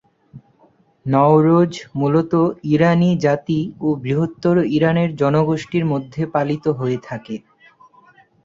[1.05, 2.41] নওরোজ মূলতঃ
[2.71, 7.35] ইরানি জাতি ও বৃহত্তর ইরানের জনগোষ্ঠীর মধ্যে পালিত হয়ে থাকে।